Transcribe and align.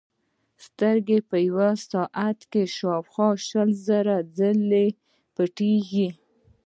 سترګې 0.65 1.19
په 1.29 1.37
یوه 1.47 1.69
ساعت 1.89 2.39
کې 2.51 2.63
شاوخوا 2.77 3.29
شل 3.47 3.69
زره 3.87 4.17
ځلې 4.37 4.87
پټېږي. 5.35 6.09